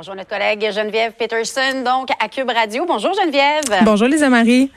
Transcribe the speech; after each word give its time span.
Bonjour 0.00 0.14
notre 0.14 0.30
collègue 0.30 0.66
Geneviève 0.72 1.12
Peterson, 1.12 1.82
donc 1.84 2.08
à 2.18 2.28
Cube 2.30 2.48
Radio. 2.48 2.86
Bonjour 2.86 3.12
Geneviève. 3.12 3.84
Bonjour 3.84 4.08
Lisa 4.08 4.30
Marie. 4.30 4.72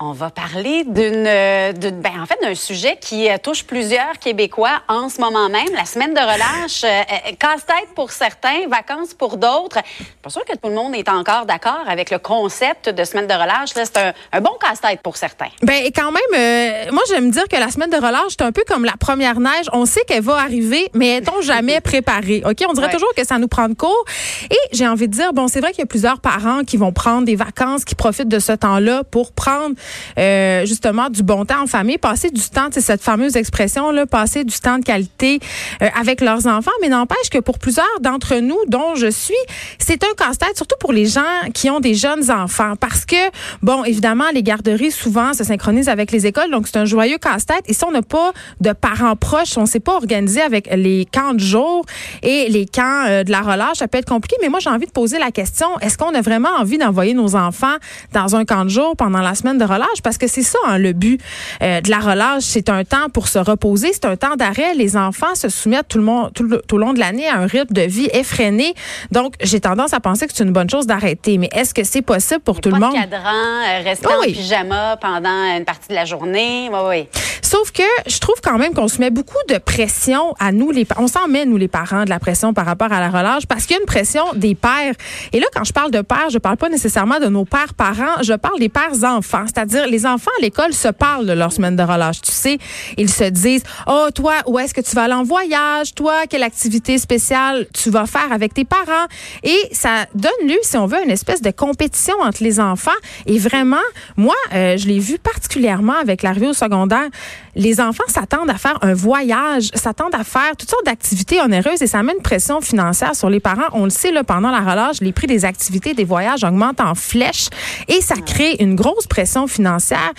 On 0.00 0.10
va 0.10 0.30
parler 0.30 0.82
d'une, 0.82 1.24
euh, 1.24 1.72
ben, 1.72 2.20
en 2.20 2.26
fait, 2.26 2.36
d'un 2.42 2.56
sujet 2.56 2.98
qui 3.00 3.30
euh, 3.30 3.36
touche 3.40 3.62
plusieurs 3.62 4.18
Québécois 4.18 4.82
en 4.88 5.08
ce 5.08 5.20
moment 5.20 5.48
même. 5.48 5.72
La 5.72 5.84
semaine 5.84 6.12
de 6.12 6.18
relâche, 6.18 6.82
euh, 6.82 7.32
casse-tête 7.38 7.94
pour 7.94 8.10
certains, 8.10 8.66
vacances 8.68 9.14
pour 9.14 9.36
d'autres. 9.36 9.78
Pas 10.20 10.30
sûr 10.30 10.44
que 10.44 10.56
tout 10.56 10.68
le 10.68 10.74
monde 10.74 10.96
est 10.96 11.08
encore 11.08 11.46
d'accord 11.46 11.84
avec 11.86 12.10
le 12.10 12.18
concept 12.18 12.88
de 12.88 13.04
semaine 13.04 13.28
de 13.28 13.34
relâche. 13.34 13.70
c'est 13.72 13.96
un, 14.32 14.40
bon 14.40 14.50
casse-tête 14.60 15.00
pour 15.00 15.16
certains. 15.16 15.50
Ben, 15.62 15.84
quand 15.94 16.10
même, 16.10 16.92
moi, 16.92 17.02
j'aime 17.08 17.30
dire 17.30 17.46
que 17.46 17.56
la 17.56 17.68
semaine 17.68 17.90
de 17.90 17.96
relâche, 17.96 18.32
c'est 18.36 18.42
un 18.42 18.52
peu 18.52 18.64
comme 18.66 18.84
la 18.84 18.96
première 18.98 19.38
neige. 19.38 19.66
On 19.72 19.86
sait 19.86 20.02
qu'elle 20.08 20.24
va 20.24 20.38
arriver, 20.38 20.90
mais 20.94 21.18
est-on 21.18 21.40
jamais 21.40 21.80
préparé? 21.84 22.42
OK? 22.44 22.64
On 22.68 22.72
dirait 22.72 22.90
toujours 22.90 23.14
que 23.16 23.24
ça 23.24 23.38
nous 23.38 23.48
prend 23.48 23.68
de 23.68 23.74
court. 23.74 24.04
Et 24.50 24.58
j'ai 24.72 24.88
envie 24.88 25.06
de 25.06 25.12
dire, 25.12 25.32
bon, 25.32 25.46
c'est 25.46 25.60
vrai 25.60 25.70
qu'il 25.70 25.80
y 25.80 25.84
a 25.84 25.86
plusieurs 25.86 26.18
parents 26.18 26.64
qui 26.64 26.78
vont 26.78 26.92
prendre 26.92 27.24
des 27.24 27.36
vacances, 27.36 27.84
qui 27.84 27.94
profitent 27.94 28.28
de 28.28 28.40
ce 28.40 28.52
temps-là 28.52 29.04
pour 29.04 29.32
prendre 29.32 29.76
euh, 30.18 30.66
justement 30.66 31.10
du 31.10 31.22
bon 31.22 31.44
temps 31.44 31.62
en 31.62 31.66
famille, 31.66 31.98
passer 31.98 32.30
du 32.30 32.42
temps, 32.42 32.68
c'est 32.70 32.80
cette 32.80 33.02
fameuse 33.02 33.36
expression 33.36 33.90
là, 33.90 34.06
passer 34.06 34.44
du 34.44 34.58
temps 34.58 34.78
de 34.78 34.84
qualité 34.84 35.40
euh, 35.82 35.88
avec 35.98 36.20
leurs 36.20 36.46
enfants. 36.46 36.70
Mais 36.80 36.88
n'empêche 36.88 37.30
que 37.30 37.38
pour 37.38 37.58
plusieurs 37.58 37.84
d'entre 38.00 38.36
nous, 38.36 38.58
dont 38.68 38.94
je 38.94 39.10
suis, 39.10 39.34
c'est 39.78 40.02
un 40.04 40.14
casse-tête, 40.16 40.56
surtout 40.56 40.76
pour 40.80 40.92
les 40.92 41.06
gens 41.06 41.22
qui 41.52 41.70
ont 41.70 41.80
des 41.80 41.94
jeunes 41.94 42.30
enfants, 42.30 42.74
parce 42.76 43.04
que 43.04 43.16
bon, 43.62 43.84
évidemment, 43.84 44.30
les 44.32 44.42
garderies 44.42 44.90
souvent 44.90 45.32
se 45.32 45.44
synchronisent 45.44 45.88
avec 45.88 46.10
les 46.10 46.26
écoles, 46.26 46.50
donc 46.50 46.66
c'est 46.66 46.78
un 46.78 46.84
joyeux 46.84 47.18
casse-tête. 47.18 47.64
Et 47.66 47.72
si 47.72 47.84
on 47.84 47.90
n'a 47.90 48.02
pas 48.02 48.32
de 48.60 48.72
parents 48.72 49.16
proches, 49.16 49.56
on 49.56 49.62
ne 49.62 49.66
s'est 49.66 49.80
pas 49.80 49.94
organisé 49.94 50.40
avec 50.40 50.68
les 50.74 51.06
camps 51.10 51.34
de 51.34 51.40
jour 51.40 51.84
et 52.22 52.48
les 52.48 52.66
camps 52.66 53.04
euh, 53.06 53.24
de 53.24 53.30
la 53.30 53.40
relâche, 53.40 53.78
ça 53.78 53.88
peut 53.88 53.98
être 53.98 54.08
compliqué. 54.08 54.36
Mais 54.42 54.48
moi, 54.48 54.60
j'ai 54.60 54.70
envie 54.70 54.86
de 54.86 54.92
poser 54.92 55.18
la 55.18 55.30
question 55.30 55.66
est-ce 55.80 55.98
qu'on 55.98 56.14
a 56.14 56.20
vraiment 56.20 56.50
envie 56.58 56.78
d'envoyer 56.78 57.14
nos 57.14 57.36
enfants 57.36 57.76
dans 58.12 58.36
un 58.36 58.44
camp 58.44 58.64
de 58.64 58.70
jour 58.70 58.96
pendant 58.96 59.20
la 59.20 59.34
semaine 59.34 59.58
de 59.58 59.64
relâche? 59.64 59.73
Parce 60.02 60.18
que 60.18 60.26
c'est 60.26 60.42
ça 60.42 60.58
hein, 60.66 60.78
le 60.78 60.92
but 60.92 61.20
euh, 61.62 61.80
de 61.80 61.90
la 61.90 61.98
relâche. 61.98 62.42
C'est 62.42 62.68
un 62.68 62.84
temps 62.84 63.08
pour 63.12 63.28
se 63.28 63.38
reposer, 63.38 63.92
c'est 63.92 64.04
un 64.04 64.16
temps 64.16 64.36
d'arrêt. 64.36 64.74
Les 64.74 64.96
enfants 64.96 65.34
se 65.34 65.48
soumettent 65.48 65.88
tout 65.88 65.98
le 65.98 66.04
monde 66.04 66.32
tout, 66.34 66.44
le, 66.44 66.62
long 66.72 66.92
de 66.92 66.98
l'année 66.98 67.28
à 67.28 67.36
un 67.36 67.46
rythme 67.46 67.72
de 67.72 67.82
vie 67.82 68.08
effréné. 68.12 68.74
Donc 69.10 69.34
j'ai 69.40 69.60
tendance 69.60 69.92
à 69.92 70.00
penser 70.00 70.26
que 70.26 70.32
c'est 70.34 70.44
une 70.44 70.52
bonne 70.52 70.70
chose 70.70 70.86
d'arrêter. 70.86 71.38
Mais 71.38 71.48
est-ce 71.52 71.74
que 71.74 71.84
c'est 71.84 72.02
possible 72.02 72.40
pour 72.40 72.60
tout 72.60 72.70
le 72.70 72.78
monde? 72.78 72.94
cadran, 72.94 73.30
euh, 73.30 73.82
rester 73.82 74.06
en 74.06 74.22
pyjama 74.22 74.96
pendant 74.96 75.56
une 75.56 75.64
partie 75.64 75.88
de 75.88 75.94
la 75.94 76.04
journée. 76.04 76.68
Oui, 76.72 76.78
oui. 76.88 77.08
Sauf 77.44 77.72
que 77.72 77.82
je 78.06 78.18
trouve 78.20 78.36
quand 78.42 78.56
même 78.56 78.72
qu'on 78.72 78.88
se 78.88 78.98
met 79.00 79.10
beaucoup 79.10 79.36
de 79.50 79.58
pression 79.58 80.34
à 80.40 80.50
nous 80.50 80.70
les 80.70 80.86
on 80.96 81.08
s'en 81.08 81.28
met 81.28 81.44
nous 81.44 81.58
les 81.58 81.68
parents 81.68 82.04
de 82.04 82.08
la 82.08 82.18
pression 82.18 82.54
par 82.54 82.64
rapport 82.64 82.90
à 82.90 83.00
la 83.00 83.10
relâche 83.10 83.44
parce 83.46 83.66
qu'il 83.66 83.76
y 83.76 83.78
a 83.78 83.80
une 83.80 83.86
pression 83.86 84.24
des 84.34 84.54
pères. 84.54 84.94
Et 85.34 85.40
là 85.40 85.46
quand 85.54 85.62
je 85.62 85.74
parle 85.74 85.90
de 85.90 86.00
pères, 86.00 86.30
je 86.30 86.38
parle 86.38 86.56
pas 86.56 86.70
nécessairement 86.70 87.20
de 87.20 87.26
nos 87.26 87.44
pères 87.44 87.74
parents, 87.74 88.22
je 88.22 88.32
parle 88.32 88.58
des 88.58 88.70
pères 88.70 89.04
enfants, 89.04 89.44
c'est-à-dire 89.44 89.86
les 89.86 90.06
enfants 90.06 90.30
à 90.38 90.42
l'école 90.42 90.72
se 90.72 90.88
parlent 90.88 91.26
de 91.26 91.34
leur 91.34 91.52
semaine 91.52 91.76
de 91.76 91.82
relâche. 91.82 92.22
Tu 92.22 92.32
sais, 92.32 92.56
ils 92.96 93.10
se 93.10 93.24
disent 93.24 93.62
"Oh, 93.86 94.08
toi, 94.14 94.36
où 94.46 94.58
est-ce 94.58 94.72
que 94.72 94.80
tu 94.80 94.96
vas 94.96 95.02
aller 95.02 95.12
en 95.12 95.22
voyage? 95.22 95.94
Toi, 95.94 96.26
quelle 96.30 96.44
activité 96.44 96.96
spéciale 96.96 97.66
tu 97.74 97.90
vas 97.90 98.06
faire 98.06 98.32
avec 98.32 98.54
tes 98.54 98.64
parents 98.64 99.06
Et 99.42 99.68
ça 99.70 100.06
donne 100.14 100.48
lieu, 100.48 100.58
si 100.62 100.78
on 100.78 100.86
veut, 100.86 101.02
une 101.04 101.10
espèce 101.10 101.42
de 101.42 101.50
compétition 101.50 102.14
entre 102.22 102.42
les 102.42 102.58
enfants. 102.58 102.90
Et 103.26 103.38
vraiment, 103.38 103.76
moi, 104.16 104.34
euh, 104.54 104.78
je 104.78 104.88
l'ai 104.88 104.98
vu 104.98 105.18
particulièrement 105.18 105.98
avec 106.00 106.22
l'arrivée 106.22 106.48
au 106.48 106.54
secondaire. 106.54 107.10
Les 107.54 107.80
enfants 107.80 108.04
s'attendent 108.08 108.50
à 108.50 108.58
faire 108.58 108.78
un 108.82 108.94
voyage, 108.94 109.70
s'attendent 109.74 110.14
à 110.14 110.24
faire 110.24 110.56
toutes 110.58 110.70
sortes 110.70 110.86
d'activités 110.86 111.40
onéreuses 111.40 111.82
et 111.82 111.86
ça 111.86 112.02
met 112.02 112.12
une 112.12 112.22
pression 112.22 112.60
financière 112.60 113.14
sur 113.14 113.30
les 113.30 113.40
parents. 113.40 113.68
On 113.72 113.84
le 113.84 113.90
sait, 113.90 114.12
là, 114.12 114.24
pendant 114.24 114.50
la 114.50 114.60
relâche, 114.60 115.00
les 115.00 115.12
prix 115.12 115.26
des 115.26 115.44
activités, 115.44 115.94
des 115.94 116.04
voyages 116.04 116.44
augmentent 116.44 116.80
en 116.80 116.94
flèche 116.94 117.48
et 117.88 118.00
ça 118.00 118.16
crée 118.16 118.56
une 118.60 118.74
grosse 118.74 119.06
pression 119.06 119.46
financière 119.46 120.12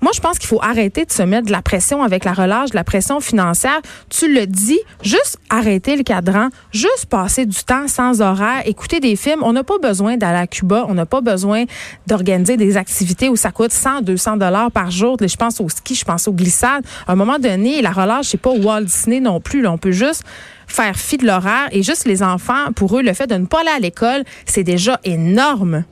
moi, 0.00 0.12
je 0.14 0.20
pense 0.20 0.38
qu'il 0.38 0.48
faut 0.48 0.62
arrêter 0.62 1.04
de 1.04 1.12
se 1.12 1.22
mettre 1.22 1.46
de 1.46 1.52
la 1.52 1.62
pression 1.62 2.02
avec 2.02 2.24
la 2.24 2.32
relâche, 2.32 2.70
de 2.70 2.76
la 2.76 2.84
pression 2.84 3.20
financière. 3.20 3.80
Tu 4.08 4.32
le 4.32 4.46
dis, 4.46 4.80
juste 5.02 5.38
arrêter 5.50 5.96
le 5.96 6.02
cadran, 6.02 6.48
juste 6.72 7.06
passer 7.06 7.46
du 7.46 7.62
temps 7.64 7.88
sans 7.88 8.20
horaire, 8.20 8.62
écouter 8.66 9.00
des 9.00 9.16
films. 9.16 9.42
On 9.42 9.52
n'a 9.52 9.64
pas 9.64 9.78
besoin 9.78 10.16
d'aller 10.16 10.38
à 10.38 10.46
Cuba, 10.46 10.86
on 10.88 10.94
n'a 10.94 11.06
pas 11.06 11.20
besoin 11.20 11.64
d'organiser 12.06 12.56
des 12.56 12.76
activités 12.76 13.28
où 13.28 13.36
ça 13.36 13.50
coûte 13.50 13.72
100, 13.72 14.02
200 14.02 14.36
dollars 14.36 14.70
par 14.70 14.90
jour. 14.90 15.16
Je 15.20 15.36
pense 15.36 15.60
au 15.60 15.68
ski, 15.68 15.94
je 15.94 16.04
pense 16.04 16.28
aux 16.28 16.32
À 16.66 17.12
un 17.12 17.16
moment 17.16 17.38
donné, 17.38 17.82
la 17.82 17.90
relâche, 17.90 18.26
c'est 18.26 18.40
pas 18.40 18.50
Walt 18.50 18.82
Disney 18.82 19.20
non 19.20 19.40
plus. 19.40 19.66
on 19.66 19.78
peut 19.78 19.92
juste 19.92 20.24
faire 20.66 20.96
fi 20.96 21.16
de 21.16 21.26
l'horaire 21.26 21.68
et 21.70 21.82
juste 21.82 22.06
les 22.06 22.22
enfants, 22.22 22.72
pour 22.74 22.98
eux, 22.98 23.02
le 23.02 23.12
fait 23.12 23.26
de 23.26 23.34
ne 23.34 23.46
pas 23.46 23.60
aller 23.60 23.70
à 23.70 23.78
l'école, 23.78 24.24
c'est 24.46 24.64
déjà 24.64 24.98
énorme. 25.04 25.84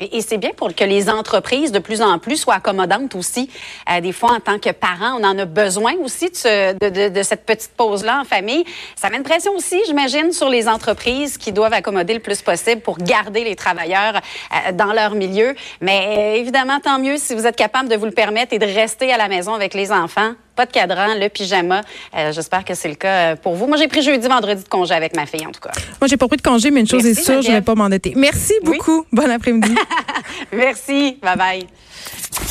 Et, 0.00 0.22
c'est 0.22 0.38
bien 0.38 0.50
pour 0.56 0.74
que 0.74 0.82
les 0.82 1.08
entreprises 1.08 1.70
de 1.70 1.78
plus 1.78 2.02
en 2.02 2.18
plus 2.18 2.36
soient 2.36 2.54
accommodantes 2.54 3.14
aussi. 3.14 3.48
Euh, 3.88 4.00
des 4.00 4.10
fois, 4.10 4.32
en 4.32 4.40
tant 4.40 4.58
que 4.58 4.70
parents, 4.70 5.20
on 5.20 5.24
en 5.24 5.38
a 5.38 5.44
besoin 5.44 5.94
aussi 6.02 6.30
de, 6.30 7.08
de, 7.08 7.22
cette 7.22 7.46
petite 7.46 7.70
pause-là 7.76 8.20
en 8.20 8.24
famille. 8.24 8.64
Ça 8.96 9.08
met 9.08 9.18
une 9.18 9.22
pression 9.22 9.52
aussi, 9.54 9.80
j'imagine, 9.86 10.32
sur 10.32 10.48
les 10.48 10.68
entreprises 10.68 11.38
qui 11.38 11.52
doivent 11.52 11.74
accommoder 11.74 12.14
le 12.14 12.20
plus 12.20 12.42
possible 12.42 12.80
pour 12.80 12.98
garder 12.98 13.44
les 13.44 13.54
travailleurs 13.54 14.16
euh, 14.16 14.72
dans 14.72 14.92
leur 14.92 15.14
milieu. 15.14 15.54
Mais 15.80 16.16
euh, 16.18 16.40
évidemment, 16.40 16.80
tant 16.80 16.98
mieux 16.98 17.16
si 17.16 17.34
vous 17.34 17.46
êtes 17.46 17.56
capable 17.56 17.88
de 17.88 17.94
vous 17.94 18.06
le 18.06 18.10
permettre 18.10 18.52
et 18.52 18.58
de 18.58 18.66
rester 18.66 19.12
à 19.12 19.16
la 19.16 19.28
maison 19.28 19.54
avec 19.54 19.74
les 19.74 19.92
enfants 19.92 20.34
pas 20.54 20.66
de 20.66 20.72
cadran, 20.72 21.14
le 21.18 21.28
pyjama. 21.28 21.82
Euh, 22.16 22.32
j'espère 22.32 22.64
que 22.64 22.74
c'est 22.74 22.88
le 22.88 22.94
cas 22.94 23.32
euh, 23.32 23.36
pour 23.36 23.54
vous. 23.54 23.66
Moi, 23.66 23.76
j'ai 23.76 23.88
pris 23.88 24.02
jeudi, 24.02 24.26
vendredi 24.26 24.62
de 24.62 24.68
congé 24.68 24.94
avec 24.94 25.16
ma 25.16 25.26
fille, 25.26 25.46
en 25.46 25.52
tout 25.52 25.60
cas. 25.60 25.72
Moi, 26.00 26.08
j'ai 26.08 26.16
pas 26.16 26.28
pris 26.28 26.36
de 26.36 26.42
congé, 26.42 26.70
mais 26.70 26.80
une 26.80 26.88
chose 26.88 27.04
est 27.06 27.14
sûre, 27.14 27.42
je 27.42 27.50
vais 27.50 27.62
pas 27.62 27.74
m'endetter. 27.74 28.12
Merci 28.16 28.54
beaucoup. 28.62 29.04
Bon 29.12 29.30
après-midi. 29.30 29.74
Merci. 30.52 31.18
Bye 31.22 31.36
bye. 31.36 31.66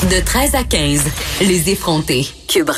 De 0.09 0.23
13 0.23 0.55
à 0.55 0.63
15, 0.63 1.03
les 1.41 1.69
effrontés. 1.69 2.25
Cube 2.47 2.69